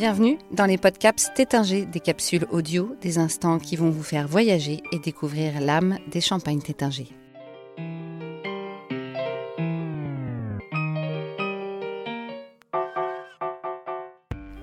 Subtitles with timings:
[0.00, 4.82] Bienvenue dans les podcasts Tétinger, des capsules audio, des instants qui vont vous faire voyager
[4.92, 7.08] et découvrir l'âme des champagnes Tétinger.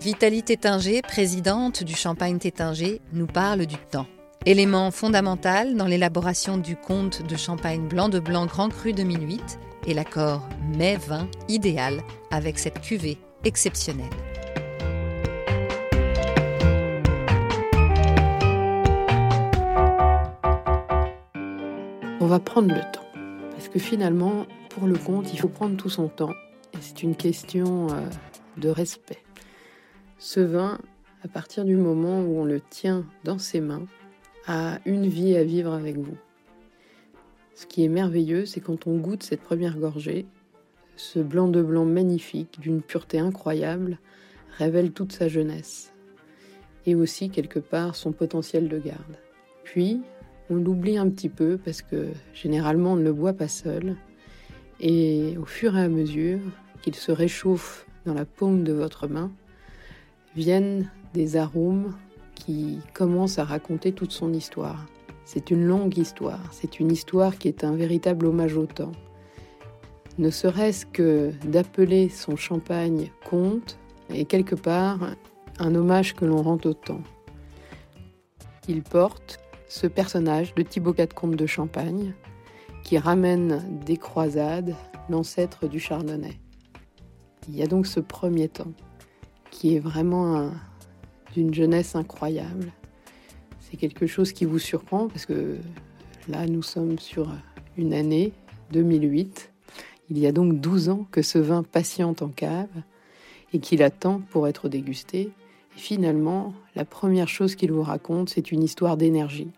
[0.01, 4.07] Vitalie Tétinger, présidente du Champagne Tétinger, nous parle du temps.
[4.47, 9.93] Élément fondamental dans l'élaboration du comte de champagne blanc de blanc Grand Cru 2008 et
[9.93, 14.09] l'accord mai-vin idéal avec cette cuvée exceptionnelle.
[22.27, 23.07] On va prendre le temps.
[23.51, 26.33] Parce que finalement, pour le compte, il faut prendre tout son temps.
[26.73, 28.01] Et c'est une question euh,
[28.57, 29.23] de respect.
[30.19, 30.77] Ce vin,
[31.23, 33.85] à partir du moment où on le tient dans ses mains,
[34.45, 36.17] a une vie à vivre avec vous.
[37.55, 40.25] Ce qui est merveilleux, c'est quand on goûte cette première gorgée,
[40.97, 43.99] ce blanc de blanc magnifique, d'une pureté incroyable,
[44.57, 45.93] révèle toute sa jeunesse
[46.85, 49.17] et aussi quelque part son potentiel de garde.
[49.63, 50.01] Puis,
[50.49, 53.95] on l'oublie un petit peu parce que généralement on ne le boit pas seul.
[54.79, 56.39] Et au fur et à mesure
[56.81, 59.31] qu'il se réchauffe dans la paume de votre main,
[60.35, 61.95] viennent des arômes
[62.35, 64.85] qui commencent à raconter toute son histoire.
[65.25, 68.93] C'est une longue histoire, c'est une histoire qui est un véritable hommage au temps.
[70.17, 73.77] Ne serait-ce que d'appeler son champagne comte
[74.09, 75.15] est quelque part
[75.59, 77.01] un hommage que l'on rend au temps.
[78.67, 82.13] Il porte ce personnage de Thibaut IV Comte de Champagne
[82.83, 84.75] qui ramène des croisades,
[85.09, 86.39] l'ancêtre du chardonnay.
[87.49, 88.71] Il y a donc ce premier temps
[89.51, 90.51] qui est vraiment
[91.33, 92.71] d'une jeunesse incroyable.
[93.59, 95.57] C'est quelque chose qui vous surprend parce que
[96.27, 97.29] là, nous sommes sur
[97.77, 98.33] une année
[98.71, 99.51] 2008.
[100.09, 102.67] Il y a donc 12 ans que ce vin patiente en cave
[103.53, 105.31] et qu'il attend pour être dégusté.
[105.77, 109.51] Et finalement, la première chose qu'il vous raconte, c'est une histoire d'énergie.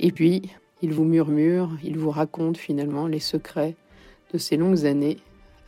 [0.00, 0.42] Et puis,
[0.82, 3.76] il vous murmure, il vous raconte finalement les secrets
[4.32, 5.18] de ces longues années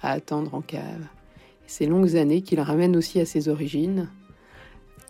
[0.02, 1.06] à attendre en cave.
[1.68, 4.08] ces longues années qu'il ramène aussi à ses origines.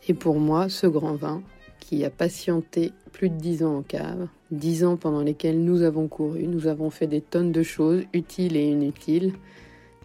[0.06, 1.43] Et pour moi, ce grand vin,
[1.81, 6.09] qui a patienté plus de dix ans en cave, dix ans pendant lesquels nous avons
[6.09, 9.33] couru, nous avons fait des tonnes de choses, utiles et inutiles,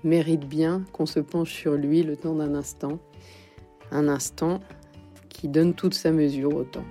[0.05, 2.97] mérite bien qu'on se penche sur lui le temps d'un instant.
[3.91, 4.59] Un instant
[5.29, 6.85] qui donne toute sa mesure au temps.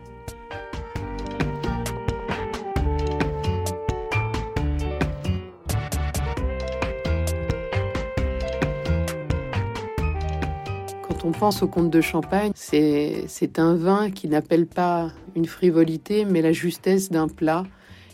[11.02, 16.24] Quand on pense au comte de Champagne, c'est un vin qui n'appelle pas une frivolité,
[16.24, 17.64] mais la justesse d'un plat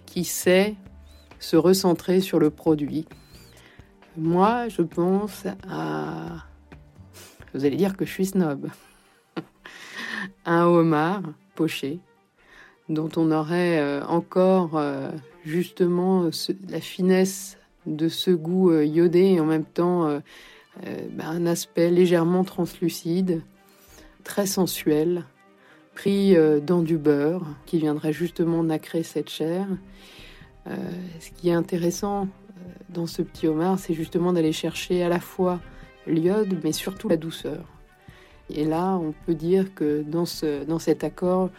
[0.07, 0.75] qui sait
[1.39, 3.07] se recentrer sur le produit.
[4.17, 6.47] Moi, je pense à...
[7.55, 8.69] Vous allez dire que je suis snob.
[10.45, 11.23] un homard
[11.55, 12.01] poché,
[12.89, 15.11] dont on aurait euh, encore euh,
[15.45, 16.29] justement
[16.69, 17.57] la finesse
[17.87, 20.21] de ce goût euh, iodé et en même temps
[21.13, 23.43] bah, un aspect légèrement translucide,
[24.25, 25.25] très sensuel,
[25.95, 26.35] pris
[26.67, 29.69] dans du beurre qui viendrait justement nacrer cette chair.
[30.67, 32.27] ce qui est intéressant
[32.89, 35.61] dans ce petit homard, c'est justement d'aller chercher à la fois
[36.07, 37.65] l'iode, mais surtout la douceur.
[38.51, 41.51] Et là, on peut dire que dans, ce, dans cet accord,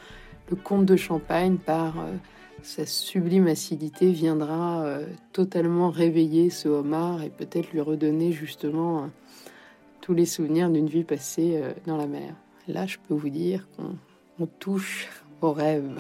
[0.50, 2.14] le comte de Champagne, par euh,
[2.62, 9.08] sa sublime acidité, viendra euh, totalement réveiller ce homard et peut-être lui redonner justement euh,
[10.02, 12.36] tous les souvenirs d'une vie passée dans la mer.
[12.68, 15.08] Là, je peux vous dire qu'on touche
[15.42, 16.00] au rêve.